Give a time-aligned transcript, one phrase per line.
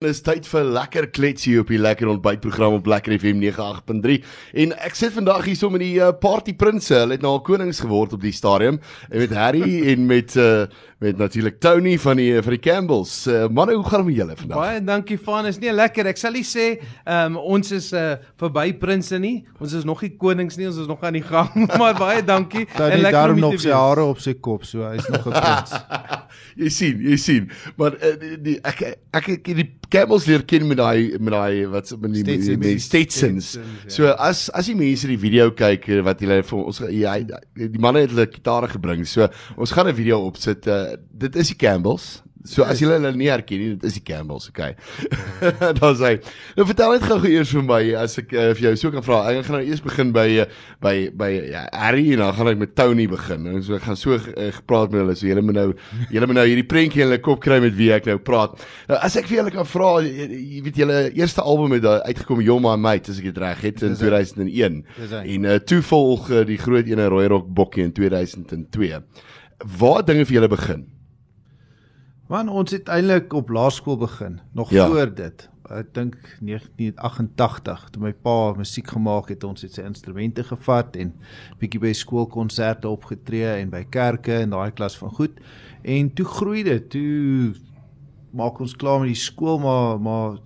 [0.00, 4.14] Dis tyd vir lekker kletsie op die lekker ontbytprogram op Lekker FM 98.3.
[4.62, 6.94] En ek sit vandag hier so met die uh, Party Prinse.
[7.02, 8.78] Hulle het nou al konings geword op die stadium
[9.10, 10.62] en met Harry en met uh,
[11.04, 13.12] met natuurlik Tony van die van die Campbells.
[13.26, 14.62] Uh, manne, hoe gaan dit met julle vandag?
[14.62, 15.50] Baie dankie van.
[15.52, 16.08] Is nie lekker.
[16.14, 16.66] Ek sal nie sê
[17.04, 19.34] um, ons is uh, verby prinse nie.
[19.60, 20.68] Ons is nog nie konings nie.
[20.68, 21.52] Ons is nog aan die gang.
[21.80, 22.64] maar baie dankie.
[22.72, 25.76] en lekker daarom nog sy hare op sy kop, so hy's nog 'n prins.
[26.64, 27.52] jy sien, jy sien.
[27.76, 31.66] Maar uh, die, die ek ek ek die Campbells leer ken met daai met daai
[31.70, 32.24] wat met die
[32.56, 33.52] met die Stetsons.
[33.58, 33.90] Ja.
[33.90, 37.82] So as as die mense die video kyk eh, wat hulle vir ons ja, die
[37.82, 39.06] manne het hulle gitare gebring.
[39.06, 40.66] So ons gaan 'n video opsit.
[40.66, 42.22] Uh, dit is die Campbells.
[42.48, 44.72] So as julle hulle nie herken nie, dit is die Campbells, okay.
[45.80, 46.14] Dan sê,
[46.56, 49.18] nou vertel net gou eers vir my as ek uh, vir jou so kan vra.
[49.32, 50.46] Ek gaan nou eers begin by uh,
[50.80, 53.48] by by ja, Harry en dan gaan ek met Tony begin.
[53.50, 55.16] En so ek gaan so uh, gepraat met hulle.
[55.20, 55.66] So julle moet nou
[56.14, 58.56] julle moet nou hierdie prentjie in hulle kop kry met wie ek nou praat.
[58.88, 62.64] Nou as ek vir julle kan vra, jy weet julle eerste album het uitgekom You're
[62.64, 64.80] My Mate as ek dit reg het in 2001.
[65.20, 69.04] En uh, toe volg uh, die groot ene Roy Rock Bokkie in 2002
[69.78, 70.86] waar dinge vir julle begin?
[72.30, 74.84] Man, ons het eintlik op laerskool begin, nog ja.
[74.86, 75.48] voor dit.
[75.70, 81.10] Ek dink 1988 toe my pa musiek gemaak het, ons het sy instrumente gevat en
[81.58, 85.40] bietjie by skoolkonserte opgetree en by kerke en daai klas van goed.
[85.82, 86.86] En toe groei dit.
[86.94, 87.50] Toe
[88.30, 90.38] maak ons klaar met die skool, maar maar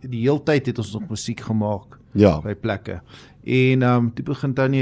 [0.00, 2.38] die hele tyd het ons nog musiek gemaak ja.
[2.40, 3.02] by plekke.
[3.44, 4.80] En ehm um, toe begin dan 'n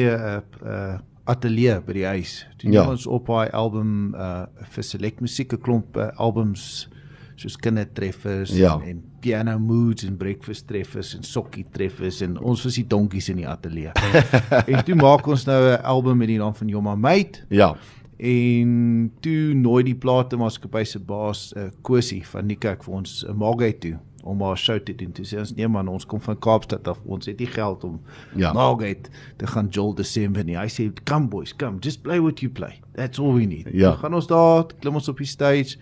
[0.62, 2.34] 'n ateljee by die huis.
[2.60, 2.84] Toe ja.
[2.90, 4.44] ons op daai album uh
[4.74, 6.88] vir select musiek 'n klomp uh, albums
[7.36, 8.76] soos kindertreffers ja.
[8.78, 13.28] en, en piano moods en breakfast treffers en sokkie treffers en ons was die donkies
[13.32, 13.92] in die ateljee.
[14.72, 17.44] en toe maak ons nou 'n album met die naam van Joma Mate.
[17.48, 17.74] Ja.
[18.16, 23.34] En toe nooi die platemaatskappy se baas uh, Kosie van Nikak vir ons 'n uh,
[23.34, 25.12] Margate toe om maar show te doen.
[25.12, 27.00] Toe sê ons nee man, ons kom van Kaapstad af.
[27.04, 27.98] Ons het nie geld om
[28.40, 28.52] ja.
[28.56, 30.56] Margate te gaan Joel December nie.
[30.56, 32.80] Hy sê come boys, come, just play what you play.
[32.96, 33.68] That's all we need.
[33.72, 33.92] Ja.
[33.92, 35.76] Dan gaan ons daar, klim ons op die stage.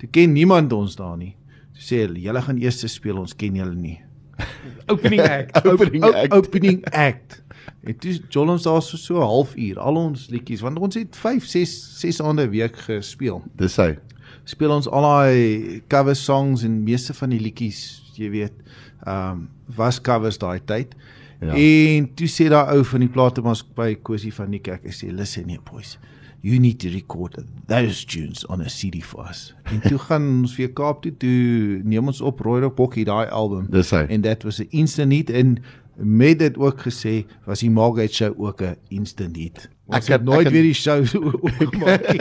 [0.00, 1.34] Toe ken niemand ons daar nie.
[1.76, 3.98] Toe sê hulle, julle gaan eers speel, ons ken julle nie.
[4.92, 6.32] opening act, opening act.
[6.40, 7.42] Opening act.
[7.84, 11.16] En toe Joel ons daar so so 'n halfuur, al ons liedjies want ons het
[11.16, 13.42] 5, 6, 6 aande week gespeel.
[13.60, 13.92] Dis hy
[14.48, 17.84] speel ons al daai cover songs en meeste van die liedjies,
[18.18, 18.56] jy weet,
[19.04, 19.44] ehm um,
[19.76, 20.92] was covers daai tyd.
[21.40, 21.54] Ja.
[21.56, 25.48] En toe sê daai ou van die platemaatskappy Kosie van die kerk, hy sê listen
[25.52, 25.96] here boys,
[26.44, 27.38] you need to record
[27.68, 29.54] those tunes on a CD for us.
[29.72, 33.26] En toe gaan ons weer Kaap toe, toe neem ons op Roy Rock Bokkie daai
[33.32, 33.66] album.
[33.72, 34.04] Dis hy.
[34.12, 35.56] En that was an instant hit en
[35.96, 39.68] met dit ook gesê was die Margate show ook 'n instant hit.
[39.86, 41.04] Ons ek het nooit ek weer die show
[41.60, 42.20] gemaak nie.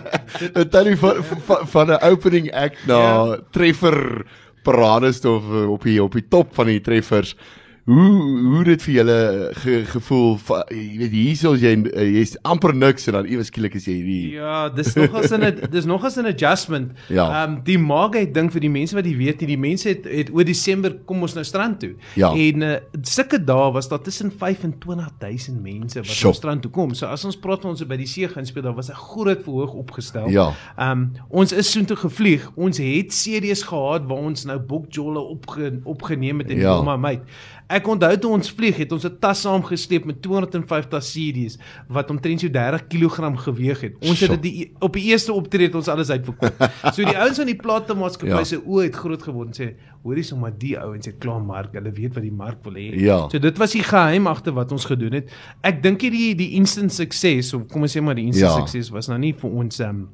[0.56, 2.94] Dit dan van van 'n opening act na.
[2.94, 3.38] Ja.
[3.50, 4.26] treffer
[4.62, 7.36] parades of op die op die top van die treffers
[7.84, 9.18] hoe hoe dit vir julle
[9.56, 10.34] ge, gevoel
[10.68, 14.34] jy weet hierso jy eh, jy's amper niks en dan ewe skielik is jy hier
[14.40, 17.44] ja dis nog as 'n dis nog as 'n adjustment ja.
[17.44, 20.30] um die Margate ding vir die mense wat jy weet nie die mense het het
[20.32, 22.32] oor Desember kom ons nou strand toe ja.
[22.34, 26.30] en uh, sulke dae was daar tussen 25000 mense wat Shop.
[26.30, 28.62] op strand toe kom so as ons praat van ons by die see gaan speel
[28.62, 30.52] daar was 'n groot verhoog opgestel ja.
[30.76, 36.38] um ons is soontoe gevlieg ons het series gehad waar ons nou Bokjolle opge, opgeneem
[36.38, 36.76] het in ja.
[36.76, 37.24] Mama Mate
[37.70, 41.58] Ek onthou toe ons vlieg het ons 'n tas saamgesleep met 250 CD's
[41.88, 43.94] wat omtrent so 30 kg geweg het.
[44.02, 46.58] Ons het dit e-, op die eerste optrede ons alles uitverkoop.
[46.94, 48.44] So die ouens van die platemaatskappy ja.
[48.44, 51.72] se oë het groot geword en sê hoorie sommer die ouens het klaar mark.
[51.76, 52.90] Hulle weet wat die mark wil hê.
[52.98, 53.28] Ja.
[53.30, 55.30] So dit was die geheim agter wat ons gedoen het.
[55.62, 58.56] Ek dink die die instant success of kom ons sê maar die instant ja.
[58.64, 60.08] success was nou nie vir ons um,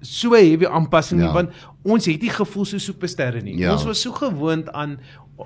[0.00, 1.28] so heavy aanpassing ja.
[1.28, 1.50] nie want
[1.88, 3.58] ons het nie gevoel so supersterre nie.
[3.62, 3.72] Ja.
[3.72, 4.98] Ons was so gewoond aan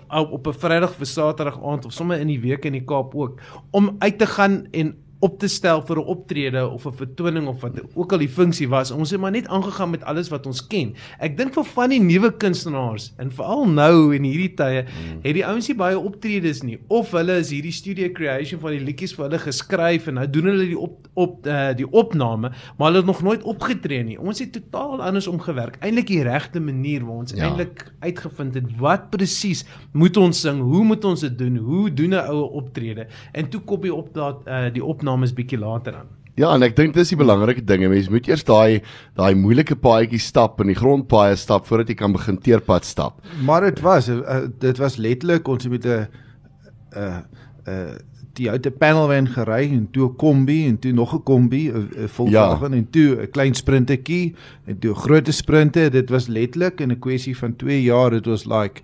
[0.08, 3.40] op 'n Vrydag vir Saterdag aand of sommer in die week in die Kaap ook
[3.70, 7.60] om uit te gaan en op te stel vir 'n optrede of 'n vertoning of
[7.60, 8.90] wat ook al die funksie was.
[8.90, 10.94] Ons het maar net aangegaan met alles wat ons ken.
[11.20, 15.20] Ek dink vir van die nuwe kunstenaars en veral nou in hierdie tye mm.
[15.22, 18.84] het die ouens nie baie optredes nie of hulle is hierdie studio creation van die
[18.84, 22.86] liedjies vir hulle geskryf en nou doen hulle die op op uh, die opname, maar
[22.86, 24.18] hulle het nog nooit opgetree nie.
[24.18, 25.76] Ons het totaal anders omgewerk.
[25.84, 27.44] Eintlik die regte manier waar ons ja.
[27.44, 32.14] eintlik uitgevind het wat presies moet ons sing, hoe moet ons dit doen, hoe doen
[32.16, 35.94] 'n oue optrede en toe kom jy op dat uh, die opname opnames bietjie later
[36.00, 36.10] aan.
[36.40, 37.84] Ja, en ek dink dis die belangrike ding.
[37.92, 38.80] Mense moet eers daai
[39.18, 43.20] daai moeilike paadjie stap en die grondpaaie stap voordat jy kan begin teerpad stap.
[43.44, 46.08] Maar dit was uh, dit was letterlik ons met 'n
[46.96, 47.24] 'n
[47.68, 48.00] 'n
[48.32, 52.08] die ou te panelwan gery en toe 'n kombi en toe nog 'n kombi 'n
[52.08, 52.76] Volkswagen ja.
[52.76, 54.34] en toe 'n klein sprintertjie
[54.66, 58.26] en toe 'n groot sprinter dit was letterlik in 'n kwessie van 2 jaar dit
[58.26, 58.80] was like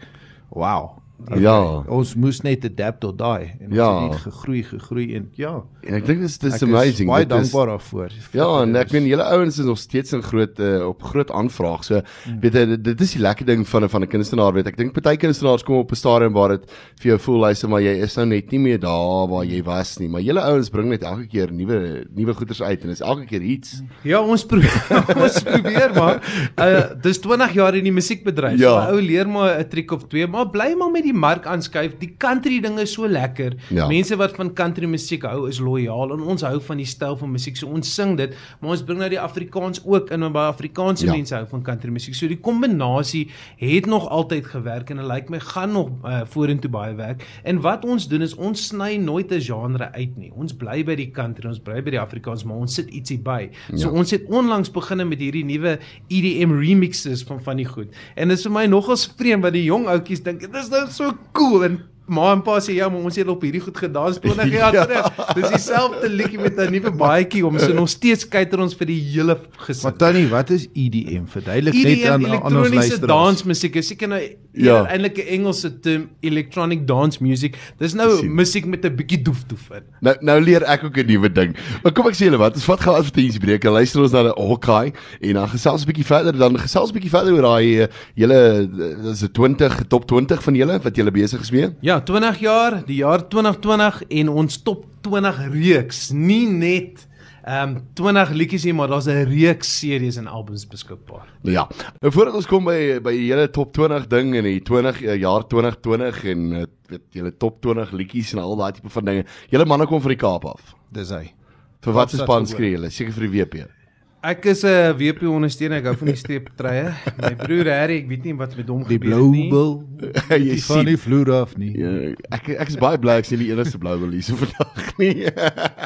[0.49, 1.41] wow Okay.
[1.43, 1.83] Ja.
[1.91, 3.89] Ons moes net adapt or die en ja.
[4.05, 5.65] ons het gegroei, gegroei en ja.
[5.83, 7.09] En ek dink dis dis amazing.
[7.11, 8.15] Baie dankbaar daarvoor.
[8.37, 11.83] Ja, en ek meen julle ouens is nog steeds in groot uh, op groot aanvraag.
[11.89, 12.39] So mm.
[12.45, 15.19] weet jy dit is die lekker ding van van 'n kunstenaar weet ek dink baie
[15.19, 16.71] kunstenaars kom op 'n stadium waar dit
[17.03, 19.99] vir jou voel luister maar jy is nou net nie meer daar waar jy was
[19.99, 23.27] nie, maar julle ouens bring net elke keer nuwe nuwe goeders uit en is elke
[23.27, 23.83] keer iets.
[24.07, 26.23] Ja, ons probeer ons probeer maar
[26.55, 28.59] uh, dis 20 jaar in die musiekbedryf.
[28.59, 28.71] Ja.
[28.71, 31.97] So ou leer maar 'n triek of twee, maar bly maar met die mark aanskuif.
[32.01, 33.57] Die country ding is so lekker.
[33.75, 33.89] Ja.
[33.91, 37.33] Mense wat van country musiek hou is lojaal en ons hou van die styl van
[37.35, 37.57] musiek.
[37.59, 41.09] So ons sing dit, maar ons bring nou die Afrikaans ook in en baie Afrikaanse
[41.09, 41.17] ja.
[41.17, 42.17] mense hou van country musiek.
[42.19, 43.27] So die kombinasie
[43.61, 47.25] het nog altyd gewerk en dit lyk my gaan nog uh, vorentoe baie werk.
[47.49, 50.33] En wat ons doen is ons sny nooit 'n genre uit nie.
[50.35, 53.51] Ons bly by die country, ons bly by die Afrikaans, maar ons sit ietsie by.
[53.75, 53.95] So ja.
[53.95, 55.79] ons het onlangs begin met hierdie nuwe
[56.09, 57.95] EDM remixes van van die goed.
[58.17, 60.41] En dit is vir my nogals vreemd wat die jong ouetjies dink.
[60.41, 63.43] Dit is nou so cool en ma en pa sê ja, maar ons het op
[63.43, 64.85] hierdie goed gedans 20 jaar ja.
[64.85, 65.35] terug.
[65.39, 69.01] Dis dieselfde liedjie met 'n nuwe baadjie om so nog steeds kuiter ons vir die
[69.13, 69.83] hele gesin.
[69.89, 71.25] Maar Tannie, wat is EDM?
[71.27, 73.07] Verduidelik net e aan aan ons luisteraars.
[73.07, 74.23] Dansmusiek is seker nou
[74.53, 74.85] ja.
[74.87, 77.57] eintlik 'n Engelse term electronic dance music.
[77.79, 79.83] Dis nou musiek met 'n bietjie doef doef in.
[80.01, 81.57] Nou nou leer ek ook 'n nuwe ding.
[81.83, 84.23] Maar kom ek sê julle wat, ons vat gou advertensie breek en luister ons na
[84.23, 87.83] 'n Hawkeye en dan gesels 'n bietjie verder dan gesels 'n bietjie verder oor daai
[87.83, 88.69] eh, julle
[89.11, 91.71] is dit 20 top 20 van julle wat julle besig is mee?
[91.81, 97.05] Ja, 20 jaar, die jaar 2020 en ons top 20 reeks, nie net
[97.49, 101.29] ehm um, 20 liedjies nie, maar daar's 'n reeks series en albums beskikbaar.
[101.43, 101.69] Ja.
[102.01, 105.17] Nou voordat ons kom by by die hele top 20 ding en die 20 uh,
[105.17, 109.25] jaar 2020 en uh, weet julle top 20 liedjies en al daai tipe van dinge.
[109.49, 110.75] Julle manne kom van die Kaap af.
[110.93, 111.33] Dis hy.
[111.81, 112.91] Vir wat se span skree julle?
[112.91, 113.78] Seker vir die WP.
[114.19, 115.79] Ek is 'n WP ondersteuner.
[115.79, 116.91] Ek hou van die streeptreye.
[117.23, 119.45] My broer Harry, ek weet nie wat met hom gebeur nie.
[119.47, 120.43] Die blou bil.
[120.43, 121.71] Jy sien nie vloer af nie.
[121.79, 121.93] Ja,
[122.35, 125.31] ek ek is baie bly ek sien die enigste blou bil hier so vandag nie.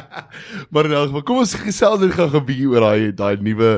[0.73, 3.71] maar nou, maar kom ons gesels net gou 'n bietjie oor daai daai nuwe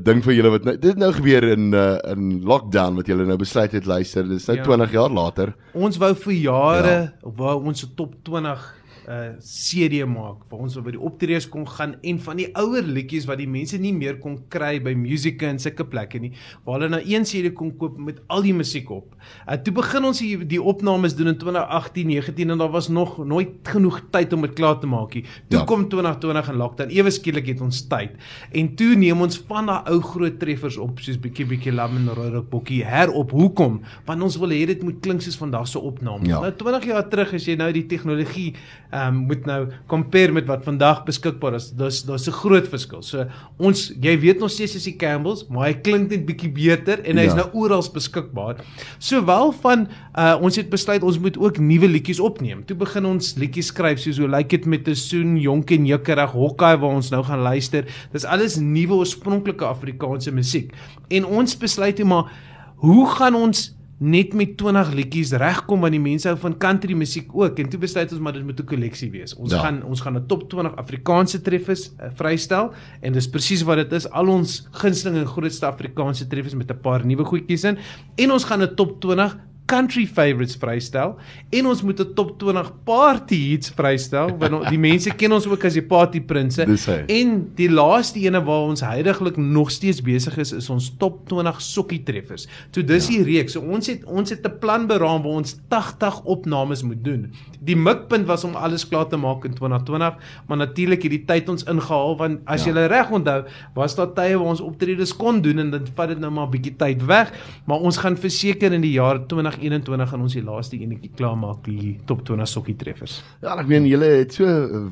[0.00, 3.36] ding vir julle wat nou dit nou gebeur in uh, in lockdown wat julle nou
[3.36, 4.24] besluit het luister.
[4.24, 4.64] Dis nou ja.
[4.64, 5.52] 20 jaar later.
[5.76, 7.12] Ons wou vir jare ja.
[7.28, 8.77] wou ons top 20
[9.08, 13.24] uh CD maak waar ons by die optredes kon gaan en van die ouer liedjies
[13.28, 16.34] wat die mense nie meer kon kry by musieke en sulke plekke nie
[16.66, 19.14] waar hulle nou een CD kon koop met al die musiek op.
[19.48, 23.16] Uh toe begin ons die, die opnames doen in 2018, 19 en daar was nog
[23.24, 25.24] nooit genoeg tyd om dit klaar te maak nie.
[25.48, 25.64] Toe ja.
[25.68, 26.92] kom 2020 en lockdown.
[26.92, 28.16] Ewe skielik het ons tyd.
[28.52, 32.12] En toe neem ons van daai ou groot treffers op soos bietjie bietjie lam en
[32.16, 33.32] rooi bokkie herop.
[33.36, 33.80] Hoekom?
[34.08, 36.28] Want ons wil hê dit moet klink soos vandag se opname.
[36.28, 36.42] Ja.
[36.44, 38.50] Nou 20 jaar terug as jy nou die tegnologie
[38.98, 39.60] ehm um, moet nou
[39.90, 41.70] compare met wat vandag beskikbaar is.
[41.70, 43.02] Dis daar's 'n groot verskil.
[43.02, 47.04] So ons jy weet nog steeds is die Campbells, maar hy klink net bietjie beter
[47.04, 47.42] en hy's ja.
[47.42, 48.64] nou oral beskikbaar.
[48.98, 52.64] Sowel van uh, ons het besluit ons moet ook nuwe liedjies opneem.
[52.64, 56.30] Toe begin ons liedjies skryf soos hoe lyk dit met 'n soen jonk en jukkerig
[56.30, 57.84] hokkie waar ons nou gaan luister.
[58.12, 60.72] Dis alles nuwe oorspronklike Afrikaanse musiek.
[61.08, 62.32] En ons besluit toe maar
[62.76, 67.32] hoe gaan ons net met 20 liedjies regkom want die mense hou van country musiek
[67.34, 69.34] ook en toe besluit ons maar dit moet 'n kolleksie wees.
[69.34, 69.58] Ons ja.
[69.58, 73.92] gaan ons gaan 'n top 20 Afrikaanse treffers uh, vrystel en dis presies wat dit
[73.92, 74.08] is.
[74.10, 77.78] Al ons gunsteling en grootste Afrikaanse treffers met 'n paar nuwe goedjies in
[78.16, 79.36] en ons gaan 'n top 20
[79.68, 81.16] country favorites vrystel
[81.50, 85.64] en ons moet 'n top 20 party hits vrystel want die mense ken ons ook
[85.64, 90.52] as die party prinses en die laaste ene waar ons heidaglik nog steeds besig is
[90.52, 92.46] is ons top 20 sokkie treffers.
[92.72, 93.18] So dis ja.
[93.18, 93.56] die reeks.
[93.56, 97.32] So ons het ons het 'n plan beraam waar ons 80 opnames moet doen.
[97.60, 101.48] Die mikpunt was om alles klaar te maak in 2020, maar natuurlik het die tyd
[101.48, 102.72] ons ingehaal want as ja.
[102.72, 103.44] jy reg onthou,
[103.74, 106.50] was daar tye waar ons optredes kon doen en dit vat dit nou maar 'n
[106.50, 107.32] bietjie tyd weg,
[107.66, 111.60] maar ons gaan verseker in die jaar 20 2021 gaan ons die laaste enetjie klaarmaak
[111.66, 113.18] die top 20 sokkie treffers.
[113.42, 114.82] Ja, ek meen julle het so uh,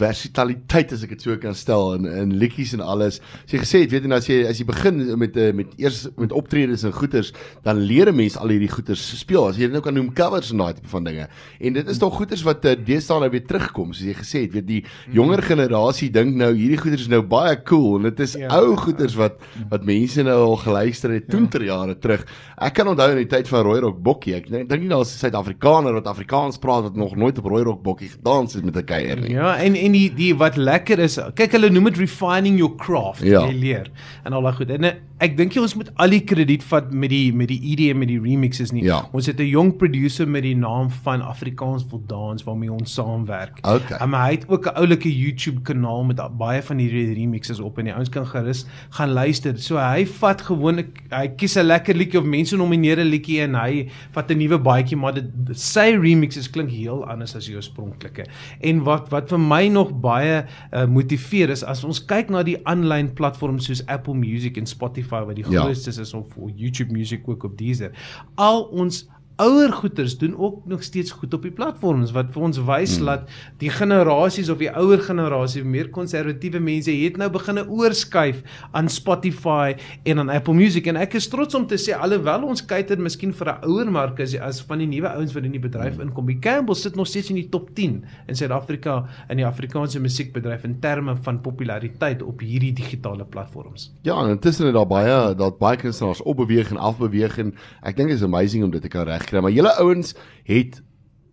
[0.00, 3.20] versitaliteit as ek dit so kan stel in in liedjies en alles.
[3.44, 5.74] As jy gesê het, weet jy nou as jy as jy begin met uh, met
[5.80, 7.32] eers met optredes en goeters,
[7.66, 9.48] dan leer 'n mens al hierdie goeters speel.
[9.48, 11.28] As jy dit nou kan noem covers en daai tipe van dinge.
[11.60, 14.52] En dit is tog goeters wat uh, deesdae nou weer terugkom, soos jy gesê het,
[14.52, 18.36] weet die jonger generasie dink nou hierdie goeters is nou baie cool en dit is
[18.38, 18.50] ja.
[18.56, 19.38] ou goeters wat
[19.70, 21.46] wat mense nou al geluister het ja.
[21.50, 22.26] ter jare terug.
[22.56, 25.18] Ek kan onthou in die tyd van Roy Rock Bokkie, ek dink nie daar's 'n
[25.26, 28.84] Suid-Afrikaner wat Afrikaans praat wat nog nooit op Roy Rock Bokkie gedans het met 'n
[28.84, 29.30] kuier nie.
[29.30, 33.22] Ja, en en die die wat lekker is, kyk hulle noem dit refining your craft,
[33.22, 33.44] ja.
[33.46, 33.90] jy leer
[34.24, 34.70] en al daai goed.
[34.70, 34.84] En
[35.16, 38.08] ek dink jy ons moet al die krediet vat met die met die EDM met
[38.08, 38.84] die remixes nie.
[38.84, 39.08] Ja.
[39.12, 43.58] Ons het 'n jong producer met die naam van Afrikaans wil dans waarmee ons saamwerk.
[43.62, 43.98] Okay.
[44.02, 47.84] Um, hy het ook 'n oulike YouTube kanaal met baie van hierdie remixes op en
[47.84, 49.58] die ouens kan gerus gaan luister.
[49.58, 53.54] So hy vat gewoonlik hy kies 'n lekker liedjie of mense nomineer 'n liedjie en
[53.54, 58.26] hy vat 'n nuwe baadjie maar dit sy remixes klink heel anders as die oorspronklike.
[58.60, 62.58] En wat wat vir my nog baie uh, motiveer is as ons kyk na die
[62.64, 65.62] aanlyn platforms soos Apple Music en Spotify wat die ja.
[65.62, 67.92] grootste is of YouTube Music ook op Deezer.
[68.34, 72.58] Al ons ouer goeters doen ook nog steeds goed op die platforms wat vir ons
[72.64, 73.08] wys hmm.
[73.10, 78.40] dat die generasies of die ouer generasie meer konservatiewe mense het nou begine oorskuif
[78.72, 79.74] aan Spotify
[80.08, 83.34] en aan Apple Music en ek is trots om te sê alhoewel ons kyker miskien
[83.36, 86.08] vir 'n ouer mark is as van die nuwe ouens wat in die bedryf hmm.
[86.08, 86.26] inkom.
[86.26, 90.64] Die Campbell sit nog steeds in die top 10 in Suid-Afrika in die Afrikaanse musiekbedryf
[90.64, 93.92] in terme van populariteit op hierdie digitale platforms.
[94.02, 98.08] Ja, en intussen het daar baie dat baie kunstenaars opbeweeg en afbeweeg en ek dink
[98.08, 100.14] dit is amazing om dit te kan reg kry, maar julle ouens
[100.48, 100.82] het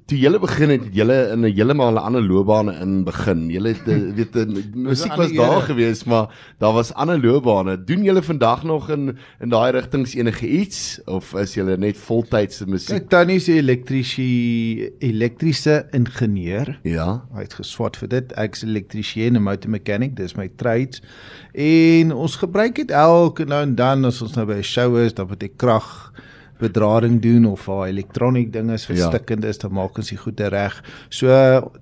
[0.09, 3.49] toe julle begin het, het julle in 'n heeltemal 'n ander loopbane in begin.
[3.49, 6.27] Julle het eh, weet musiek was daar gewees, maar
[6.59, 7.83] daar was ander loopbane.
[7.83, 12.67] Doen julle vandag nog in in daai rigtings enige iets of is julle net voltydse
[12.67, 12.99] musiek?
[12.99, 16.79] Kyk, Tannie is 'n elektriese elektriese ingenieur.
[16.83, 17.23] Ja.
[17.33, 18.31] Hy het geswat vir dit.
[18.31, 21.01] Ek is elektriesien en motor mechanic, dis my trades.
[21.53, 25.13] En ons gebruik dit elke nou en dan as ons nou by 'n show is,
[25.13, 26.11] dan moet ek krag
[26.61, 29.49] bedrading doen of haar elektroniek dinge is verstikkend ja.
[29.49, 30.79] is, dan maak ons die goede reg.
[31.09, 31.29] So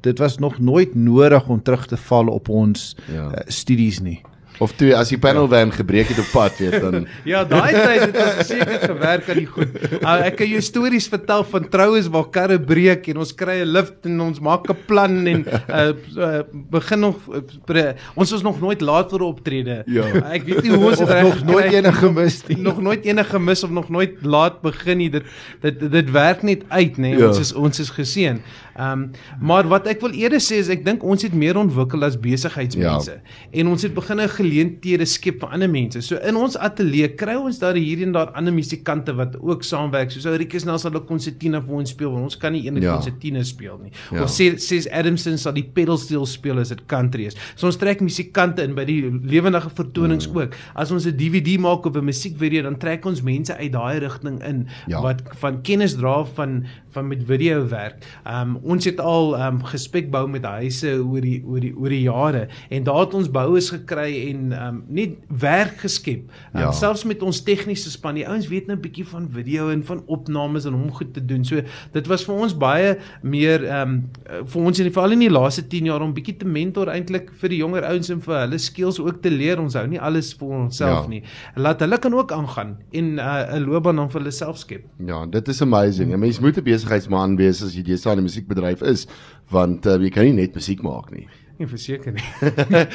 [0.02, 3.30] dit was nog nooit nodig om terug te val op ons ja.
[3.30, 4.22] uh, studies nie.
[4.62, 8.04] Of toe as die panel van gebreek het op pad weet dan Ja, daai tyd
[8.04, 9.78] het ons seker gewerk aan die goed.
[9.98, 13.72] Uh, ek kan jou stories vertel van troues waar karre breek en ons kry 'n
[13.74, 15.88] lift en ons maak 'n plan en uh,
[16.18, 19.82] uh, begin nog uh, ons was nog nooit laat vir 'n optrede.
[19.88, 20.06] Ja.
[20.06, 22.58] Uh, ek weet nie hoe ons dit reg nog nooit enige gemis nie.
[22.62, 25.10] Nog nooit enige gemis of nog nooit laat begin nie.
[25.10, 25.26] Dit
[25.62, 27.02] dit dit werk net uit nê.
[27.02, 27.18] Nee.
[27.18, 27.34] Ja.
[27.34, 28.42] Ons is ons is geseën.
[28.82, 29.10] Ehm um,
[29.40, 33.14] maar wat ek wil eerder sê is ek dink ons het meer ontwikkel as besigheidsmense
[33.14, 33.36] ja.
[33.62, 36.02] en ons het begin 'n geleenthede skep vir ander mense.
[36.02, 40.12] So in ons ateljee kry ons daar hier en daar ander musikante wat ook saamwerk.
[40.12, 42.84] Soos ou Rikus nou sal 'n konsertina vir ons speel want ons kan nie eendag
[42.84, 42.96] ja.
[42.96, 43.92] konsertina speel nie.
[44.12, 44.24] Ja.
[44.24, 47.36] Of sê sê Adamson sal die pedal steel speel as dit country is.
[47.56, 50.38] So ons trek musikante in by die lewendige vertonings mm.
[50.38, 50.56] ook.
[50.76, 54.42] As ons 'n DVD maak of 'n musiekvideo dan trek ons mense uit daai rigting
[54.44, 55.02] in ja.
[55.02, 58.04] wat van kennis dra van van met video werk.
[58.24, 61.72] Ehm um, ons het al ehm um, gespek bou met huise oor die oor die
[61.76, 66.28] oor die jare en daar het ons boues gekry en ehm um, net werk geskep.
[66.54, 66.72] Um, ja.
[66.76, 68.18] Selfs met ons tegniese span.
[68.20, 71.26] Die ouens weet nou 'n bietjie van video en van opnames en hom goed te
[71.26, 71.46] doen.
[71.46, 71.62] So
[71.92, 75.68] dit was vir ons baie meer ehm um, vir ons in veral in die laaste
[75.68, 79.00] 10 jaar om bietjie te mentor eintlik vir die jonger ouens en vir hulle skills
[79.00, 79.60] ook te leer.
[79.60, 81.10] Ons hou nie alles vir onsself ja.
[81.10, 81.24] nie.
[81.56, 84.84] Laat hulle kan ook aangaan en uh, 'n uh, loopbaan dan vir hulle self skep.
[85.06, 86.14] Ja, dit is amazing.
[86.14, 89.08] 'n Mens moet 'n besigheidsman wees as jy staan in die musiekbedryf is,
[89.52, 91.28] want uh, jy kan nie net musiek maak nie.
[91.62, 92.24] Nie verseker nie.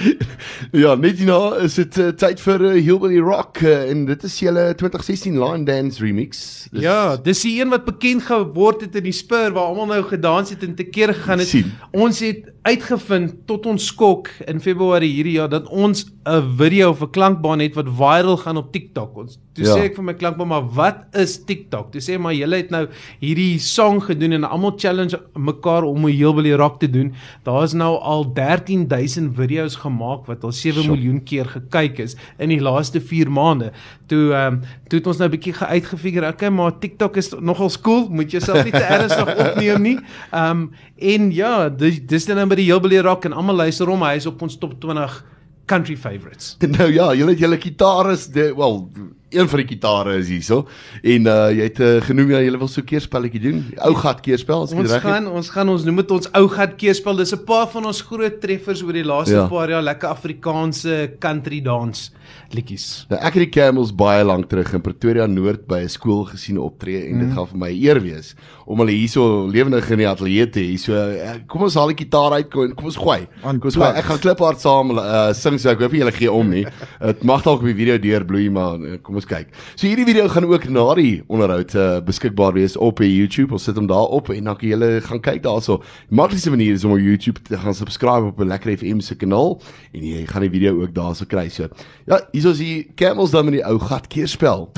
[0.82, 4.38] ja, net nou is dit uh, tyd vir uh, Hillbilly Rock uh, en dit is
[4.42, 6.66] julle 2016 Line Dance remix.
[6.72, 6.82] Dis...
[6.82, 10.50] Ja, dis die een wat bekend geword het in die Spur waar almal nou gedans
[10.50, 11.52] het en te kere gegaan het.
[11.52, 11.70] Sien.
[11.94, 17.10] Ons het uitgevind tot ons skok in Februarie hierdie jaar dat ons 'n video 'n
[17.10, 19.16] klankbaan het wat viral gaan op TikTok.
[19.16, 19.74] Ons toe ja.
[19.76, 21.92] sê ek vir my klankbaan, maar wat is TikTok?
[21.92, 22.88] Toe sê maar julle het nou
[23.20, 27.14] hierdie song gedoen en almal challenge mekaar om 'n Hillbilly Rock te doen.
[27.44, 30.94] Daar is nou al 13000 video's gemaak wat al 7 Shop.
[30.94, 33.72] miljoen keer gekyk is in die laaste 4 maande.
[34.06, 37.70] Toe ehm um, toe het ons nou 'n bietjie geuitgefigure, okay, maar TikTok is nogal
[37.82, 39.98] cool, moet jouself nie te ernstig opneem nie.
[40.30, 44.02] Ehm um, en ja, dis dis nou by die Hillbilly Rock en almal luister hom,
[44.02, 45.24] hy is op ons top 20
[45.66, 46.56] country favorites.
[46.78, 48.88] Nou ja, julle het julle gitaris, wel
[49.36, 50.64] een van die gitare is hierso.
[51.02, 53.62] En uh jy het uh, genoem ja jy wil so keerspelletjie doen.
[53.86, 56.30] Ou gat keerspel as jy reg is ons gaan ons gaan ons noem dit ons
[56.40, 57.22] ou gat keerspel.
[57.22, 59.48] Dis 'n paar van ons groot treffers oor die laaste ja.
[59.48, 59.82] paar jaar.
[59.82, 62.10] Lekker Afrikaanse country dance
[62.54, 63.06] liedjies.
[63.10, 66.58] Nou ek het die Camels baie lank terug in Pretoria Noord by 'n skool gesien
[66.58, 67.34] optree en dit mm.
[67.34, 68.34] gaan vir my eer wees
[68.66, 70.76] om hulle hierso lewendig in die ateljee te hê.
[70.78, 73.26] So uh, kom ons haal die gitaar uit kom, kom ons gooi.
[73.42, 73.90] Kom ons gooi.
[73.94, 76.64] ek gaan kliphard saam uh, sing so ek hoop julle gee om nie.
[77.06, 79.52] Dit mag dalk op die video deurbloei maar uh, kom ons kyk.
[79.74, 83.52] So hierdie video gaan ook na die onderhoud uh, beskikbaar wees op YouTube.
[83.56, 85.80] Ons sit hom daar op en dan kan julle gaan kyk daarso.
[86.08, 89.16] Die maklikste manier is om op YouTube te gaan subscribe op 'n Lekker FM se
[89.16, 89.60] kanaal
[89.92, 91.48] en jy gaan die video ook daarso kry.
[91.48, 91.68] So
[92.06, 94.70] ja, hier is die Camels dan met die ou gat keerspel.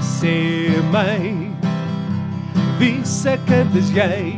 [0.00, 1.52] Sê my
[2.78, 4.36] wie seker dis jy?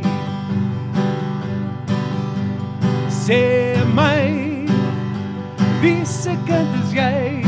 [3.09, 3.76] Sê
[5.87, 7.41] Wie se kind is jy?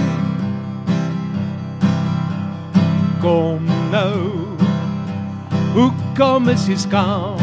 [3.20, 4.48] Kom nou.
[5.74, 7.36] Hoe kom is jy skaam?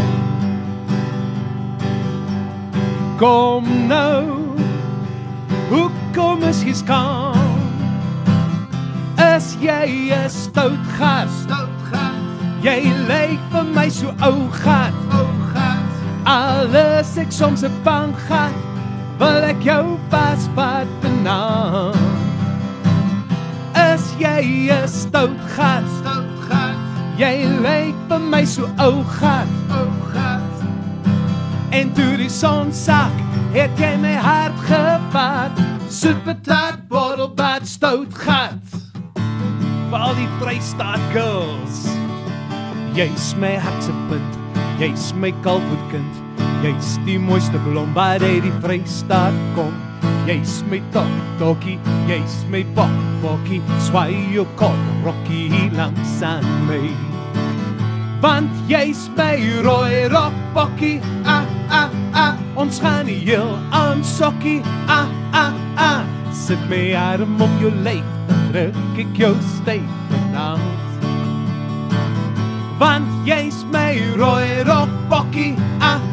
[3.20, 4.56] Kom nou.
[5.68, 7.60] Hoe kom is jy skaam?
[9.20, 11.28] Is jy 'n stout gas?
[11.44, 12.16] Stout gat,
[12.64, 14.96] Jy lyk vir my so ou gat.
[15.12, 15.92] ou gat.
[16.24, 18.65] Alles ek soms 'n bang gat.
[19.18, 21.96] Wil ek jou vasvat vanaand?
[23.76, 25.84] Is jy 'n stout gat?
[26.00, 26.76] Stout gat,
[27.16, 29.48] Jy lyk vir my so ou gat.
[29.70, 30.52] ou gat.
[31.72, 33.12] En toe die son sak,
[33.52, 35.52] het jy my hart gevat.
[35.88, 38.60] Supertat bottelbad stout gat.
[39.90, 41.88] Vir al die Vrystaat girls.
[42.94, 44.32] Jy's my hart se punt.
[44.78, 46.25] Jy's my kalfvoetkind.
[46.64, 49.74] Jy's die mooiste blom by die Vrystaat kom.
[50.26, 51.76] Jy's my top dokkie,
[52.08, 53.60] jy's my bok bokkie.
[53.86, 56.80] Swai jou kop rokkie langs aan my.
[58.24, 60.98] Want jy's my rooi rokbokkie.
[61.28, 64.62] Ah ah ah, ons gaan heel aan sokkie.
[64.88, 70.82] Ah ah ah, sit my arm om jou lyf, dan druk ek jou styf vanaand.
[72.80, 75.54] Want jy's my rooi rokbokkie.
[75.78, 76.05] Ah ah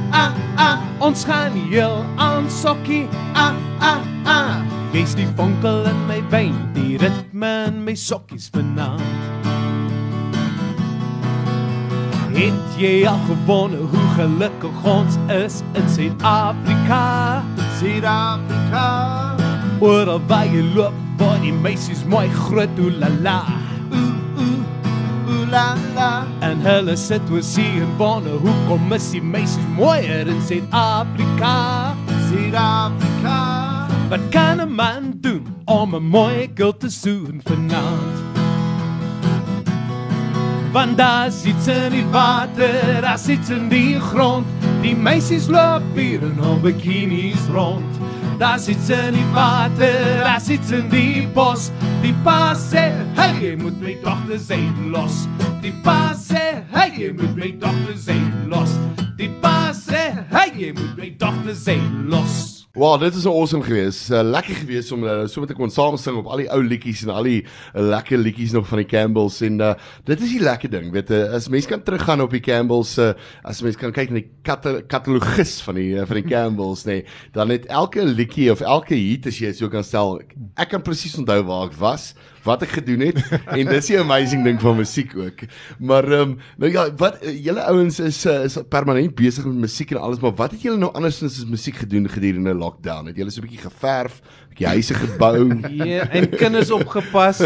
[0.56, 3.08] ah, ons gaan heel aan sokkie.
[3.34, 4.62] Ah ah ah,
[4.94, 9.02] jy's die vonkel in my been, die ritme in my sokkies vanaand.
[12.34, 17.44] Het jy al gewonne hoe gelukkig ons is in Suid-Afrika?
[17.78, 18.88] Suid-Afrika,
[19.80, 23.63] Oral waar jy loop, waar die meisies mooi groot hoe la la.
[25.54, 26.12] La la.
[26.42, 31.56] En hulle sit oor see en wonder hoekom is die meisies mooier in Suid-Afrika?
[32.30, 33.38] Suid-Afrika,
[34.10, 38.18] Wat kan 'n man doen om 'n mooi girl te soen vanaand?
[40.72, 44.46] Want daar sit in die water, daar sit in die grond.
[44.82, 47.93] Die meisies loop hier in hul bikinis rond.
[48.44, 51.70] Daar sit in die water, daar sit in die bos.
[52.02, 55.22] Die pa sê, hey, jy moet my dogter zijn los.
[55.64, 56.42] Die pa sê,
[56.76, 58.76] hey, jy moet my dogter zijn los.
[59.16, 62.53] Die pa sê, hey, jy moet my dogter zijn los.
[62.74, 64.08] Wow, dit is awesome geweest.
[64.10, 66.58] Uh, lekker geweest om uh, so met te kon saam sing op al die ou
[66.66, 69.76] liedjies en al die uh, lekker liedjies nog van die Campbells en uh,
[70.10, 70.88] dit is die lekker ding.
[70.96, 73.12] Weet jy, uh, as mense kan teruggaan op die Campbells, uh,
[73.46, 77.04] as mense kan kyk na die kata- katalogus van die uh, van die Campbells, nê,
[77.04, 80.18] nee, dan het elke liedjie of elke hit as jy dit so kan stel,
[80.58, 83.20] ek kan presies onthou waar ek was, wat ek gedoen het
[83.58, 85.46] en dis die amazing ding van musiek ook.
[85.80, 89.64] Maar ehm um, nou ja, wat uh, julle ouens is uh, is permanent besig met
[89.68, 93.08] musiek en alles, maar wat het julle nou andersins as musiek gedoen gedurende lockdown?
[93.08, 95.48] Het julle so 'n bietjie geverf, 'n bietjie huise gebou?
[95.74, 97.42] Ja, en kinders opgepas.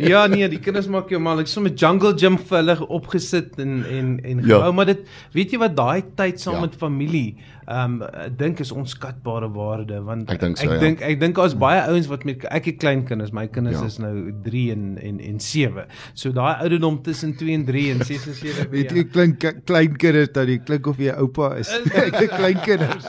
[0.00, 1.38] Ja nee, die kinders maak jou mal.
[1.40, 4.58] Ek het sommer jungle gym vir hulle opgesit en en en Ja.
[4.58, 6.60] gehou, maar dit weet jy wat daai tyd saam Ja.
[6.66, 7.36] met familie
[7.70, 10.78] ehm um, dink is onskatbare waarde want Ek dink so, ek ja.
[10.82, 13.86] dink ek dink daar's baie ouens wat met ek het klein kinders, my kinders Ja.
[13.86, 15.84] is nou 3 en en en 7.
[16.14, 18.66] So daai ouderdom tussen 2 en 3 en 6 en 7.
[18.72, 21.70] Weet jy klein klein kinders dat jy klink of jy oupa is.
[21.94, 23.06] Ek het klein kinders.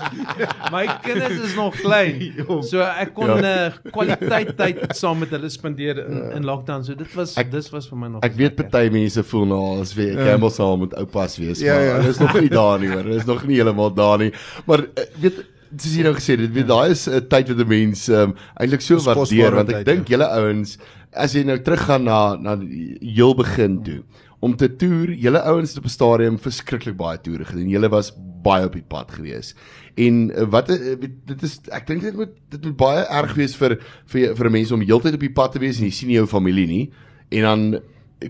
[0.72, 2.22] My kinders is nog klein.
[2.72, 3.66] So ek kon Ja.
[3.68, 6.84] uh, kwaliteit tyd saam met hulle spandeer in, in lockdown.
[6.84, 8.70] So dit was Ek- dis was vir my nog Ek weet lekker.
[8.70, 11.98] party mense voel nou as wie Campbell sal moet oupas wees, Ja, maar ja.
[12.02, 13.04] dit is nog nie daar nie hoor.
[13.04, 14.32] Dit is nog nie heeltemal daar nie.
[14.66, 15.46] Maar uh, weet
[15.78, 18.82] soos jy nou gesê het, weet daai is 'n tyd wat 'n mens um, eintlik
[18.82, 20.78] so Dis waardeer want ek tyd, dink julle ouens
[21.14, 24.04] as jy nou teruggaan na na die heel begin toe
[24.42, 27.70] om te toer, julle ouens het op 'n stadium verskriklik baie toere gedoen.
[27.70, 28.12] Julle was
[28.44, 29.54] baie op die pad gewees.
[29.96, 33.34] En uh, wat uh, weet, dit is ek dink dit moet dit moet baie erg
[33.38, 35.92] wees vir vir vir 'n mens om heeltyd op die pad te wees en jy
[35.92, 36.92] sien nie jou familie nie.
[37.30, 37.80] En dan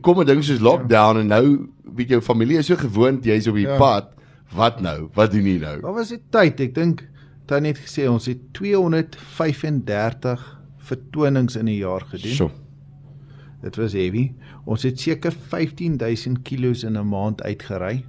[0.02, 3.56] kom 'n ding soos lockdown en nou weet jou familie is so gewoond jy's op
[3.56, 3.78] die Ja.
[3.78, 4.14] pad.
[4.56, 5.10] Wat nou?
[5.14, 5.80] Wat doen jy nou?
[5.82, 6.60] Wat was die tyd?
[6.60, 7.08] Ek dink
[7.48, 12.32] Tannie het gesê ons het 235 vertonings in 'n jaar gedoen.
[12.32, 12.52] Sjoe.
[13.62, 14.32] Dit was heavy.
[14.66, 18.04] Ons het seker 15000 kilos in 'n maand uitgery.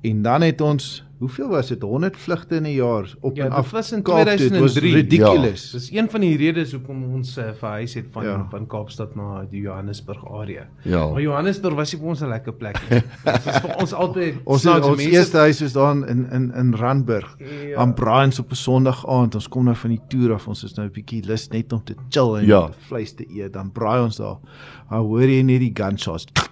[0.00, 1.82] En dan het ons, hoeveel was dit?
[1.82, 3.70] 100 vlugte in 'n jaar op Ja, en dit af.
[3.70, 4.36] was in Kaap toe.
[4.36, 4.92] Dit was 2003.
[4.94, 5.70] ridiculous.
[5.70, 8.30] Dis een van die redes hoekom ons uh, verhuis het van Ja.
[8.30, 8.46] ja.
[8.50, 10.66] van Kaapstad na die Johannesburg area.
[10.82, 11.08] Ja.
[11.08, 13.00] Maar Johannesburg was nie vir ons 'n lekker plek nie.
[13.24, 16.52] Dit was vir ons altyd Ons snaaks, ons mense- eerste huis is daar in in
[16.54, 17.36] in Randburg.
[17.38, 17.76] Ja.
[17.76, 19.34] Aan Braans op 'n Sondag aand.
[19.34, 20.48] Ons kom nou van die toer af.
[20.48, 22.70] Ons is nou 'n bietjie lus net om te chill en Ja.
[22.88, 23.52] vleis te eet.
[23.52, 24.38] Dan braai ons daar.
[24.90, 26.24] Dan hoor jy net die gunshots.
[26.26, 26.49] Dit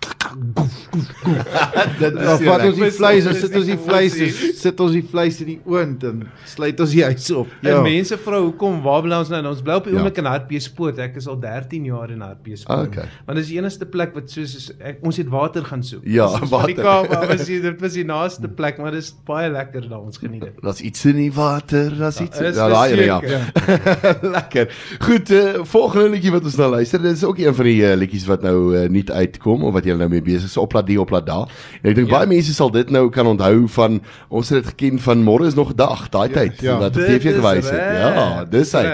[1.98, 4.16] is wat ons die vleis, ons sit ons die vleis,
[4.58, 7.50] sit ons die vleis in die oond en sluit ons die huis op.
[7.62, 7.76] Ja.
[7.76, 9.42] En mense vra hoekom waar bly ons nou?
[9.50, 10.00] Ons bly op die ja.
[10.00, 11.00] oomblik in Hartbeespoort.
[11.04, 12.92] Ek is al 13 jaar in Hartbeespoort.
[12.92, 13.06] Okay.
[13.26, 16.04] Want dis die enigste plek wat soos ek, ons het water gaan soek.
[16.08, 16.72] Ja, water.
[16.72, 20.04] Die Kaap was hier, dit was die naaste plek, maar dis baie lekker daar.
[20.04, 20.60] Ons geniet dit.
[20.64, 22.42] Daar's iets in die water, daar's iets.
[22.42, 23.18] Ja, daai ja.
[23.24, 23.42] ja.
[24.38, 24.72] lekker.
[25.04, 28.26] Goed, uh, volgende liedjie wat ons nou luister, dis ook een van die uh, liedjies
[28.28, 31.00] wat nou uh, nie uitkom of wat jy nou mee besig is op laat die
[31.00, 31.52] op laat daar.
[31.82, 32.18] En ek dink ja.
[32.18, 35.54] baie mense sal dit nou kan onthou van ons het dit geken van môre is
[35.58, 36.78] nog 'n dag, daai ja, tyd ja.
[36.78, 37.86] wat op TV gewys het.
[38.02, 38.84] Ja, dis hy.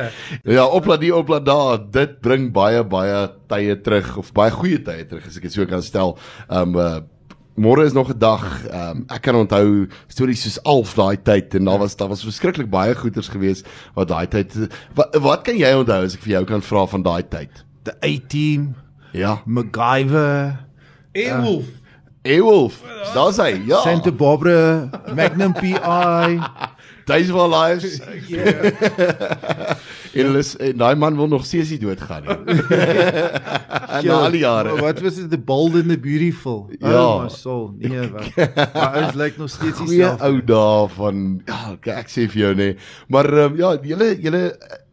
[0.45, 1.79] Ja, op laat die op laat daar.
[1.91, 5.67] Dit bring baie baie tye terug of baie goeie tye terug as ek dit so
[5.67, 6.19] kan stel.
[6.49, 7.01] Um uh,
[7.55, 8.67] Môre is nog 'n dag.
[8.67, 12.71] Um, ek kan onthou stories soos Alf daai tyd en daar was daar was verskriklik
[12.71, 13.63] baie goeters gewees
[13.95, 17.03] wat daai tyd wat, wat kan jy onthou as ek vir jou kan vra van
[17.03, 17.65] daai tyd?
[17.85, 18.75] The A-team.
[19.13, 19.43] Ja.
[19.47, 20.67] MacGyver.
[21.15, 21.65] Eewolf.
[21.65, 22.81] Uh, Eewolf.
[23.15, 23.63] Daar's hy.
[23.67, 23.81] Ja.
[23.83, 26.41] Santa Barbara, Magnum PI.
[27.07, 28.01] Days of our lives.
[28.29, 28.43] Ja.
[30.15, 32.63] En hulle en daai man wil nog steeds nie doodgaan nie.
[33.95, 34.77] en ja, al die jare.
[34.81, 36.71] Wat was dit the bold and the beautiful?
[36.79, 37.75] Ja, oh, my soul.
[37.79, 38.31] Nee, wat.
[38.75, 40.25] Maar ons lyk nog steeds dieselfde.
[40.25, 42.71] ou dae van ja, ek sê vir jou nê.
[43.13, 44.43] Maar um, ja, julle julle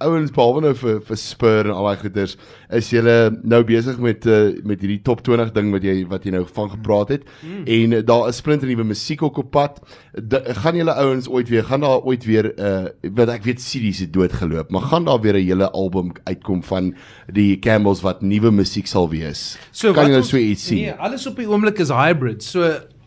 [0.01, 2.35] ouens behalwe nou vir vir Spur en al daai goeders,
[2.77, 6.33] is julle nou besig met uh, met hierdie top 20 ding wat jy wat jy
[6.35, 7.27] nou van gepraat het.
[7.41, 7.63] Mm.
[7.77, 9.81] En uh, daar is splinter nuwe musiek ook op pad.
[10.15, 12.69] De, gaan julle ouens ooit weer gaan daar ooit weer uh
[13.17, 16.93] wat ek weet CD's het doodgeloop, maar gaan daar weer 'n hele album uitkom van
[17.31, 19.57] die Campbells wat nuwe musiek sal wees.
[19.71, 20.81] So, kan jy nou so iets sien?
[20.87, 22.43] Nee, alles op die oomblik is hybrid.
[22.43, 22.65] So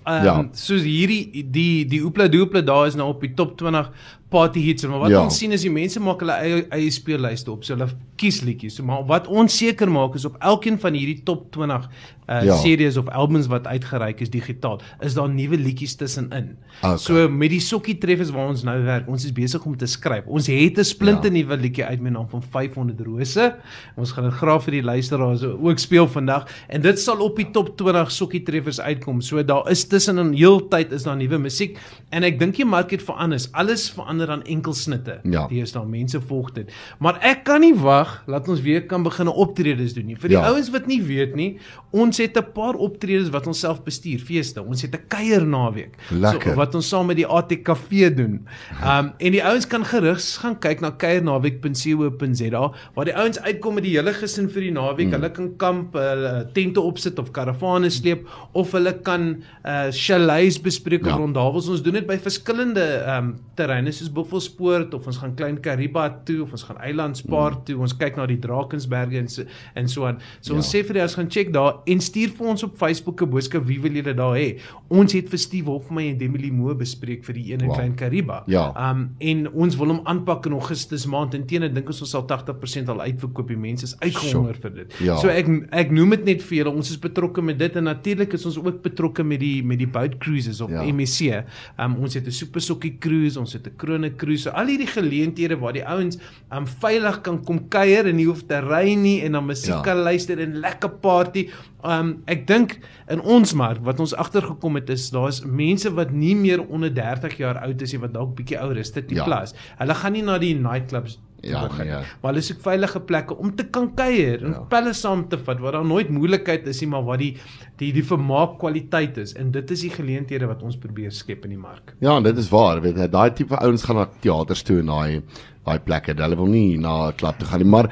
[0.09, 0.35] um, ja.
[0.53, 3.91] soos hierdie die die Oopla Doopla daar is nou op die top 20
[4.33, 5.23] party hits maar wat ja.
[5.25, 7.89] ons sien is die mense maak hulle eie eie speellyste op so hulle
[8.21, 11.89] kies liedjies so maar wat ons seker maak is op elkeen van hierdie top 20
[12.25, 12.57] uh ja.
[12.57, 16.97] series of albums wat uitgereik is digitaal is daar nuwe liedjies tussenin okay.
[16.97, 20.25] so met die sokkie treffers waar ons nou werk ons is besig om te skryf
[20.27, 21.35] ons het 'n splinte ja.
[21.37, 23.51] nuwe liedjie uit met naam van 500 rose
[23.97, 27.51] ons gaan dit graag vir die luisteraars ook speel vandag en dit sal op die
[27.51, 31.77] top 20 sokkie treffers uitkom so daar is tussenin heeltyd is daar nuwe musiek
[32.11, 35.21] en ek dink die mark het verander alles verander verander aan enkelsnitte.
[35.23, 35.47] Ja.
[35.49, 36.73] Dis dan mense volg dit.
[36.99, 40.17] Maar ek kan nie wag laat ons weer kan begin optredes doen nie.
[40.21, 40.49] Vir die ja.
[40.51, 41.59] ouens wat nie weet nie,
[41.95, 44.63] ons het 'n paar optredes wat ons self bestuur, feeste.
[44.63, 45.97] Ons het 'n kuier naweek.
[46.11, 48.47] So wat ons saam met die ATKV doen.
[48.83, 52.65] Um en die ouens kan gerigs gaan kyk na kuiernaweek.co.za
[52.95, 55.11] waar die ouens uitkom met die hele gesin vir die naweek.
[55.11, 55.15] Hmm.
[55.19, 61.07] Hulle kan kamp, hulle tente opsit of karavane sleep of hulle kan uh chalets bespreek
[61.07, 61.17] ja.
[61.17, 61.53] rond daar.
[61.53, 66.43] Ons doen dit by verskillende um terreine soos Buffelspoort of ons gaan Klein Kariba toe
[66.43, 67.79] of ons gaan Eilandspaar toe.
[67.81, 70.21] Ons kyk na die Drakensberge en so en so aan.
[70.41, 70.61] So ja.
[70.61, 73.31] ons sê vir die ons gaan check daar en stuur vir ons op Facebook 'n
[73.31, 74.59] boodskap wie wil julle daar hê.
[74.89, 77.77] Ons het vir Steve Hofmey en Demi Limo bespreek vir die een in wow.
[77.77, 78.43] Klein Kariba.
[78.47, 78.73] Ja.
[78.91, 82.27] Um en ons wil hom aanpak in Augustus maand en teen ek dink ons sal
[82.27, 83.49] 80% al uitverkoop.
[83.49, 84.95] Die mense is uitgehonger vir dit.
[85.01, 85.17] Ja.
[85.23, 86.75] So ek ek noem dit net vir julle.
[86.75, 89.91] Ons is betrokke met dit en natuurlik is ons ook betrokke met die met die
[89.91, 90.85] boat cruises of ja.
[90.85, 91.45] MSC.
[91.79, 94.43] Um ons het 'n super sokkie cruise, ons het 'n krone cruise.
[94.45, 96.19] So al hierdie geleenthede waar die ouens
[96.53, 99.83] um veilig kan kom kuier en nie hoef te ry nie en dan musiek ja.
[99.85, 101.49] kan luister en lekker party.
[101.85, 102.79] Um ek dink
[103.13, 107.39] in ons mark wat ons agtergekom het is daar's mense wat nie meer onder 30
[107.43, 109.29] jaar oud is nie wat dalk bietjie ouer is dit die ja.
[109.29, 109.55] plus.
[109.79, 112.01] Hulle gaan nie na die nightclubs Ja, nee, ja.
[112.21, 114.63] Maar hulle soek veilige plekke om te kan kuier en ja.
[114.71, 117.35] pelle saam te vat waar daar nooit moeilikheid is nie, maar waar die
[117.81, 121.57] die die vermaak kwaliteit is en dit is die geleenthede wat ons probeer skep in
[121.57, 121.95] die mark.
[122.05, 125.23] Ja, dit is waar, weet jy, daai tipe ouens gaan na teaters toe en daai
[125.65, 126.15] daai plekke.
[126.19, 127.89] Hulle wil nie na 'n klub toe gaan nie, maar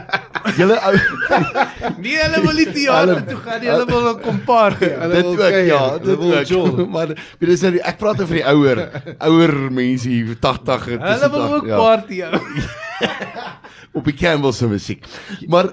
[0.58, 0.94] julle ou
[2.04, 3.70] Nee, hulle wil nie teater toe gaan nie.
[3.70, 4.90] Hulle wil kom party.
[5.02, 6.88] Hulle dit wil ook, ja, dit ook.
[6.88, 8.82] Maar weet jy, nou ek praat oor die ouer
[9.18, 11.76] ouer mense hier 80 en Hulle wil ook ja.
[11.76, 12.22] party.
[13.92, 15.04] Op die Campbell se musiek.
[15.46, 15.72] Maar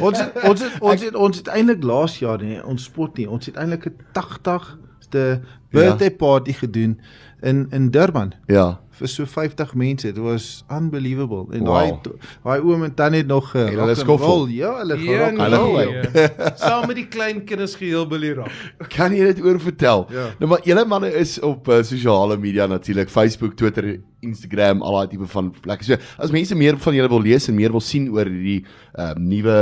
[0.00, 3.28] ons het, ons het, ons het, ons het eintlik laas jaar nie ons spot nie.
[3.30, 5.24] Ons het eintlik 'n 80ste
[5.70, 6.16] birthday ja.
[6.18, 7.00] party gedoen
[7.42, 8.34] in in Durban.
[8.46, 10.06] Ja vir so 50 mense.
[10.06, 11.46] Dit was unbelievable.
[11.56, 12.16] En daai wow.
[12.44, 14.46] daai oom en tannie nog uh, hulle skoffel.
[14.54, 16.28] Ja, hulle ja, rock hulle nee.
[16.62, 18.52] Saam met die klein kinders geheel billy rock.
[18.92, 20.06] Kan jy dit oor vertel?
[20.14, 20.28] Ja.
[20.40, 23.92] Nou maar julle manne is op uh, sosiale media natuurlik, Facebook, Twitter,
[24.26, 25.88] Instagram, al daai tipe van plekke.
[25.88, 28.62] So as mense meer van julle wil lees en meer wil sien oor hierdie
[28.98, 29.58] uh, nuwe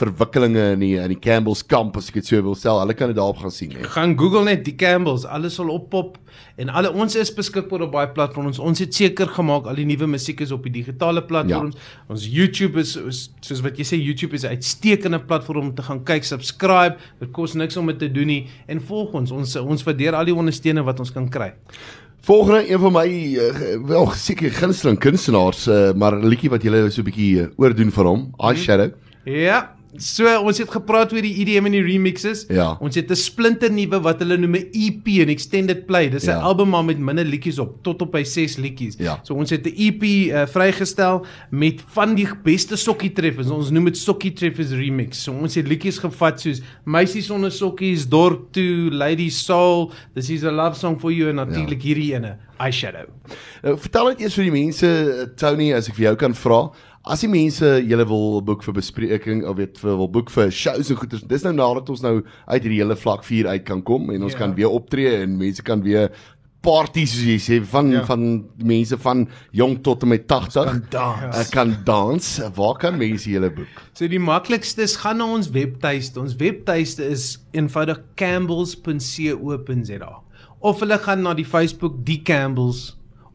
[0.00, 2.78] verwikkelinge in die in die Campbell's kamp as ek dit so wil stel.
[2.80, 3.74] Hulle kan dit daarop gaan sien.
[3.76, 3.84] He.
[3.92, 6.16] Gaan Google net die Campbell's, alles sal oppop
[6.60, 8.60] en alle ons is beskikbaar op baie platforms.
[8.62, 11.76] Ons het seker gemaak al die nuwe musiek is op die digitale platforms.
[11.76, 12.04] Ja.
[12.12, 15.82] Ons YouTube is, is soos wat jy sê YouTube is 'n uitstekende platform om te
[15.82, 16.96] gaan kyk, subscribe.
[17.20, 19.30] Dit kos niks om dit te doen nie en volg ons.
[19.30, 21.52] Ons ons waardeer al die ondersteuning wat ons kan kry.
[22.22, 26.88] Volgende een van my uh, wel seker gunsteling kunstenaars, uh, maar 'n liedjie wat jy
[26.88, 28.92] so 'n bietjie uh, oordoen vir hom, Eyeshadow.
[29.24, 32.46] Ja, So ons het gepraat oor die EDM en die remixes.
[32.48, 32.76] Ja.
[32.80, 36.08] Ons het 'n splinter nuwe wat hulle noem 'n EP, 'n extended play.
[36.08, 36.40] Dis 'n ja.
[36.40, 38.96] album maar met minder liedjies op, tot op by 6 liedjies.
[38.98, 39.20] Ja.
[39.22, 43.50] So ons het 'n EP uh, vrygestel met van die beste sokkie treffers.
[43.50, 45.22] Ons noem dit sokkie treffers remix.
[45.22, 50.44] So ons het liedjies gevat soos Meisies sonder sokkies, Dorp toe, Lady Soul, This is
[50.44, 51.88] a love song for you en natuurlik ja.
[51.88, 53.08] hierdie ene, Eyeshadow.
[53.62, 56.60] Uh, vertel net eers vir die mense eh, Tony as ek vir jou kan vra.
[57.02, 60.90] As die mense julle wil boek vir bespreking of weet vir wil boek vir shows
[60.92, 64.12] en goeders, dis nou nadat ons nou uit hierdie hele vlak 4 uit kan kom
[64.14, 64.38] en ons ja.
[64.44, 66.12] kan weer optree en mense kan weer
[66.62, 68.04] parties soos jy sê van ja.
[68.06, 71.34] van mense van jong tot en met 80 kan dans.
[71.34, 72.40] Uh, kan dans.
[72.54, 73.82] Waar kan mense julle boek?
[73.98, 76.22] So die maklikste is gaan na ons webtuiste.
[76.22, 80.12] Ons webtuiste is eenvoudig campbells.co.za
[80.62, 82.92] of hulle gaan na die Facebook die Campbells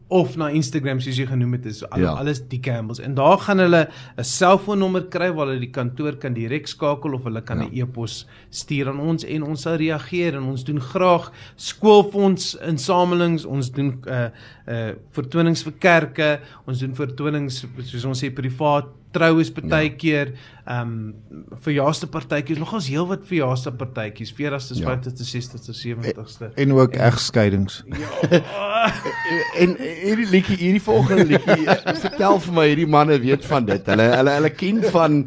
[0.08, 2.14] of na Instagram soos jy genoem het is al, ja.
[2.16, 6.34] alles die Campbells en daar gaan hulle 'n selfoonnommer kry waar hulle die kantoor kan
[6.34, 7.84] direk skakel of hulle kan 'n ja.
[7.84, 13.70] e-pos stuur aan ons en ons sal reageer en ons doen graag skoolfonds insamelings ons
[13.70, 14.30] doen 'n uh, eh,
[14.66, 20.56] uh, eh, vertonings vir kerke ons doen vertonings soos ons sê privaat troues partykeer, ja.
[20.68, 26.50] ehm um, verjaarsde partytjies, nogals heelwat verjaarsde partytjies, 40ste, 50ste, 60ste, 70ste.
[26.60, 27.80] En ook egskeidings.
[27.88, 28.42] Ja.
[29.62, 31.64] en hierdie liedjie, hierdie volgende liedjie,
[32.04, 33.88] vertel vir my hierdie manne weet van dit.
[33.94, 35.18] Hulle hulle hulle ken van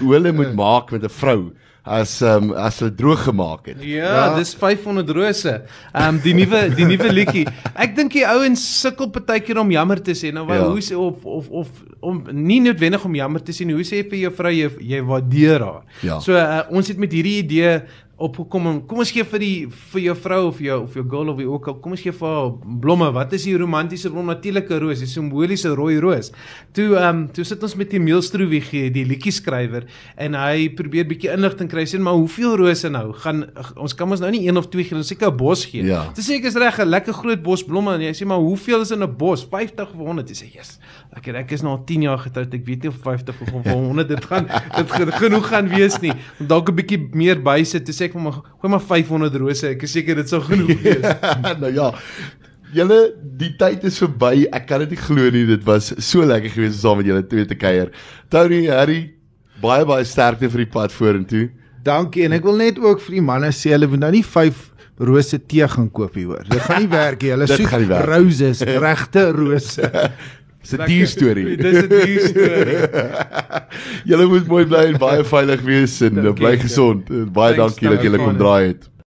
[0.00, 1.40] hoe hulle moet maak met 'n vrou
[1.88, 3.82] as um, as hulle droog gemaak het.
[3.82, 4.24] Ja, ja.
[4.36, 5.54] dis 500 rose.
[5.92, 7.44] Ehm um, die nuwe die nuwe liedjie.
[7.74, 10.32] Ek dink die ouens sukkel partykeer om jammer te sê.
[10.34, 10.60] Nou ja.
[10.66, 13.76] hoe sê of of of om nie noodwendig om jammer te sê nie.
[13.78, 15.82] Hoe sê vir jou vrou jy jy waardeer haar.
[16.04, 16.20] Ja.
[16.24, 17.78] So uh, ons het met hierdie idee
[18.18, 21.30] opgekom en kom ons gee vir die vir jou vrou of jou of jou girl
[21.30, 22.50] of wie ook al kom ons gee vir haar
[22.82, 23.10] blomme.
[23.14, 26.32] Wat is die romantiese blom natuurlike roos die simboliese rooi roos?
[26.74, 29.86] Toe ehm um, toe sit ons met die Meelstroewig die liedjie skrywer
[30.18, 33.12] en hy probeer bietjie inligting kry sê maar hoeveel rose nou?
[33.22, 33.44] Gaan
[33.78, 35.86] ons kan ons nou nie een of twee gee ons seker 'n bos gee.
[35.86, 36.10] Ja.
[36.14, 37.94] toe sê ek is reg 'n lekker groot bos blomme.
[37.94, 39.46] En jy sê maar hoeveel is in 'n bos?
[39.46, 40.78] 50 of 100 jy sê yes
[41.16, 44.08] ek ek is nou al 10 jaar getroud ek weet nie of 50 of 100
[44.08, 46.12] dit gaan dit genoeg gaan wees nie.
[46.38, 49.74] Dalk 'n bietjie meer bysit toe sê ek vir my gooi maar 500 rose.
[49.76, 51.04] Ek is seker dit sal genoeg wees.
[51.62, 51.92] nou ja.
[52.74, 52.98] Julle
[53.40, 54.46] die tyd is verby.
[54.52, 55.44] Ek kan dit nie glo nie.
[55.48, 57.92] Dit was so lekker geweest om saam met julle twee te kuier.
[58.32, 59.00] Tony, Harry,
[59.62, 61.46] baie baie sterkte vir die pad vorentoe.
[61.86, 64.66] Dankie en ek wil net ook vir die manne sê hulle moet nou nie 5
[65.08, 66.44] rose tee gaan koop hier hoor.
[66.50, 67.30] Dit gaan nie werk nie.
[67.36, 67.72] Hulle soek
[68.08, 69.92] roses, regte rose.
[70.62, 71.56] Dis 'n dier storie.
[71.64, 72.78] Dis 'n dier storie.
[74.10, 77.08] julle moet mooi bly en baie veilig wees en bly gesond.
[77.32, 78.88] Baie dankie dat julle kom draai het.